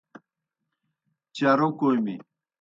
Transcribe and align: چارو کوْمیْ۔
چارو 1.35 1.69
کوْمیْ۔ 1.79 2.15